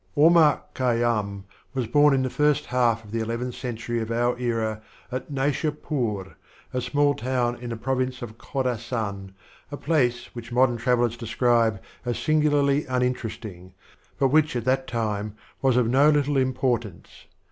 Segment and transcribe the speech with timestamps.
[0.17, 1.43] /^MAR KHAYYAM
[1.75, 4.81] was born in tlie first half of tlie eleventh century of our era
[5.11, 6.33] at Naishsipur,
[6.73, 9.35] a small town in the Province of Khorasan,
[9.71, 13.73] a place which modern travelers describe as singularly unin teresting,
[14.17, 17.27] but which at that time was of uo little importance.